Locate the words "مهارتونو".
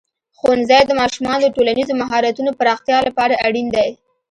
2.01-2.51